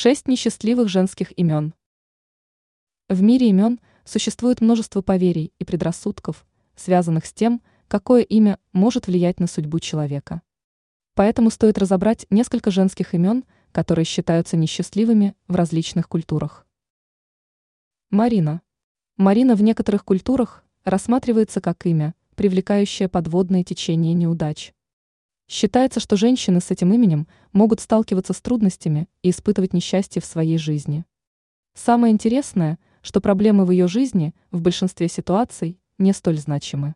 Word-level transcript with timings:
Шесть 0.00 0.28
несчастливых 0.28 0.88
женских 0.88 1.36
имен. 1.36 1.74
В 3.08 3.20
мире 3.20 3.48
имен 3.48 3.80
существует 4.04 4.60
множество 4.60 5.02
поверий 5.02 5.52
и 5.58 5.64
предрассудков, 5.64 6.46
связанных 6.76 7.26
с 7.26 7.32
тем, 7.32 7.62
какое 7.88 8.22
имя 8.22 8.60
может 8.72 9.08
влиять 9.08 9.40
на 9.40 9.48
судьбу 9.48 9.80
человека. 9.80 10.40
Поэтому 11.14 11.50
стоит 11.50 11.78
разобрать 11.78 12.26
несколько 12.30 12.70
женских 12.70 13.12
имен, 13.12 13.44
которые 13.72 14.04
считаются 14.04 14.56
несчастливыми 14.56 15.34
в 15.48 15.56
различных 15.56 16.08
культурах. 16.08 16.64
Марина. 18.10 18.62
Марина 19.16 19.56
в 19.56 19.62
некоторых 19.62 20.04
культурах 20.04 20.64
рассматривается 20.84 21.60
как 21.60 21.84
имя, 21.86 22.14
привлекающее 22.36 23.08
подводные 23.08 23.64
течения 23.64 24.14
неудач. 24.14 24.72
Считается, 25.48 25.98
что 25.98 26.16
женщины 26.18 26.60
с 26.60 26.70
этим 26.70 26.92
именем 26.92 27.26
могут 27.54 27.80
сталкиваться 27.80 28.34
с 28.34 28.40
трудностями 28.42 29.08
и 29.22 29.30
испытывать 29.30 29.72
несчастье 29.72 30.20
в 30.20 30.26
своей 30.26 30.58
жизни. 30.58 31.06
Самое 31.72 32.12
интересное, 32.12 32.78
что 33.00 33.22
проблемы 33.22 33.64
в 33.64 33.70
ее 33.70 33.88
жизни 33.88 34.34
в 34.50 34.60
большинстве 34.60 35.08
ситуаций 35.08 35.80
не 35.96 36.12
столь 36.12 36.36
значимы. 36.36 36.94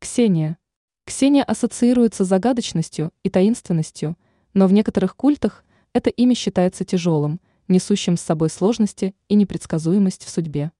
Ксения. 0.00 0.58
Ксения 1.04 1.44
ассоциируется 1.44 2.24
с 2.24 2.28
загадочностью 2.28 3.12
и 3.22 3.30
таинственностью, 3.30 4.18
но 4.52 4.66
в 4.66 4.72
некоторых 4.72 5.14
культах 5.14 5.64
это 5.92 6.10
имя 6.10 6.34
считается 6.34 6.84
тяжелым, 6.84 7.40
несущим 7.68 8.16
с 8.16 8.20
собой 8.20 8.50
сложности 8.50 9.14
и 9.28 9.36
непредсказуемость 9.36 10.24
в 10.24 10.28
судьбе. 10.28 10.72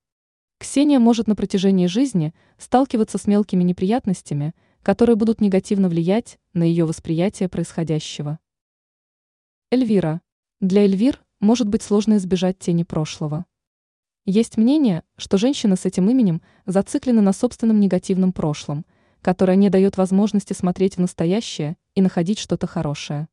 Ксения 0.58 0.98
может 0.98 1.28
на 1.28 1.36
протяжении 1.36 1.86
жизни 1.86 2.34
сталкиваться 2.58 3.18
с 3.18 3.28
мелкими 3.28 3.62
неприятностями– 3.62 4.54
которые 4.82 5.16
будут 5.16 5.40
негативно 5.40 5.88
влиять 5.88 6.38
на 6.54 6.64
ее 6.64 6.84
восприятие 6.84 7.48
происходящего. 7.48 8.38
Эльвира. 9.70 10.20
Для 10.60 10.84
Эльвир 10.84 11.22
может 11.40 11.68
быть 11.68 11.82
сложно 11.82 12.16
избежать 12.16 12.58
тени 12.58 12.82
прошлого. 12.82 13.46
Есть 14.24 14.56
мнение, 14.56 15.02
что 15.16 15.38
женщины 15.38 15.76
с 15.76 15.84
этим 15.84 16.08
именем 16.08 16.42
зациклены 16.66 17.22
на 17.22 17.32
собственном 17.32 17.80
негативном 17.80 18.32
прошлом, 18.32 18.86
которое 19.20 19.56
не 19.56 19.70
дает 19.70 19.96
возможности 19.96 20.52
смотреть 20.52 20.96
в 20.96 21.00
настоящее 21.00 21.76
и 21.94 22.02
находить 22.02 22.38
что-то 22.38 22.66
хорошее. 22.66 23.28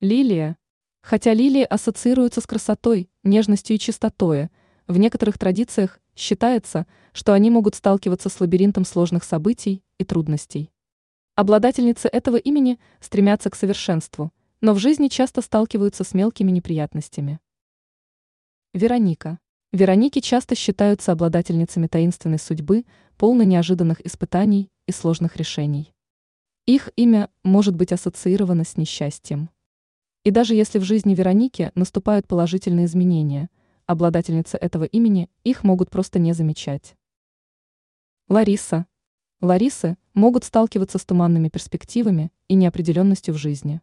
Лилия. 0.00 0.56
Хотя 1.02 1.34
лилии 1.34 1.62
ассоциируются 1.62 2.40
с 2.40 2.46
красотой, 2.46 3.10
нежностью 3.22 3.76
и 3.76 3.78
чистотой, 3.78 4.50
в 4.90 4.98
некоторых 4.98 5.38
традициях 5.38 6.00
считается, 6.16 6.84
что 7.12 7.32
они 7.32 7.48
могут 7.48 7.76
сталкиваться 7.76 8.28
с 8.28 8.40
лабиринтом 8.40 8.84
сложных 8.84 9.22
событий 9.22 9.84
и 9.98 10.04
трудностей. 10.04 10.72
Обладательницы 11.36 12.08
этого 12.08 12.36
имени 12.36 12.80
стремятся 13.00 13.50
к 13.50 13.54
совершенству, 13.54 14.32
но 14.60 14.74
в 14.74 14.78
жизни 14.78 15.06
часто 15.06 15.42
сталкиваются 15.42 16.02
с 16.02 16.12
мелкими 16.12 16.50
неприятностями. 16.50 17.38
Вероника. 18.74 19.38
Вероники 19.72 20.18
часто 20.18 20.56
считаются 20.56 21.12
обладательницами 21.12 21.86
таинственной 21.86 22.40
судьбы, 22.40 22.84
полной 23.16 23.46
неожиданных 23.46 24.04
испытаний 24.04 24.70
и 24.86 24.92
сложных 24.92 25.36
решений. 25.36 25.94
Их 26.66 26.90
имя 26.96 27.30
может 27.44 27.76
быть 27.76 27.92
ассоциировано 27.92 28.64
с 28.64 28.76
несчастьем. 28.76 29.50
И 30.24 30.32
даже 30.32 30.56
если 30.56 30.80
в 30.80 30.82
жизни 30.82 31.14
Вероники 31.14 31.70
наступают 31.76 32.26
положительные 32.26 32.86
изменения, 32.86 33.48
обладательницы 33.90 34.56
этого 34.56 34.84
имени 34.84 35.28
их 35.42 35.64
могут 35.64 35.90
просто 35.90 36.18
не 36.18 36.32
замечать. 36.32 36.96
Лариса, 38.28 38.86
Ларисы 39.40 39.96
могут 40.14 40.44
сталкиваться 40.44 40.98
с 40.98 41.04
туманными 41.04 41.48
перспективами 41.48 42.30
и 42.46 42.54
неопределенностью 42.54 43.34
в 43.34 43.36
жизни. 43.36 43.80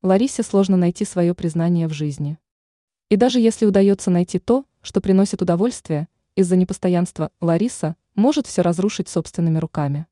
Ларисе 0.00 0.44
сложно 0.44 0.76
найти 0.76 1.04
свое 1.04 1.34
признание 1.34 1.88
в 1.88 1.92
жизни. 1.92 2.38
И 3.08 3.16
даже 3.16 3.40
если 3.40 3.66
удается 3.66 4.10
найти 4.10 4.38
то, 4.38 4.64
что 4.80 5.00
приносит 5.00 5.42
удовольствие, 5.42 6.06
из-за 6.36 6.54
непостоянства 6.54 7.32
Лариса 7.40 7.96
может 8.14 8.46
все 8.46 8.62
разрушить 8.62 9.08
собственными 9.08 9.58
руками. 9.58 10.06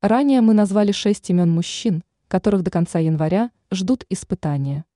Ранее 0.00 0.40
мы 0.40 0.54
назвали 0.54 0.92
шесть 0.92 1.28
имен 1.28 1.50
мужчин, 1.50 2.04
которых 2.28 2.62
до 2.62 2.70
конца 2.70 3.00
января 3.00 3.50
ждут 3.70 4.06
испытания. 4.08 4.86